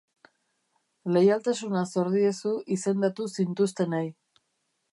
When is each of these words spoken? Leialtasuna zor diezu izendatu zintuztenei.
Leialtasuna 1.17 1.83
zor 1.95 2.09
diezu 2.15 2.53
izendatu 2.77 3.29
zintuztenei. 3.35 4.05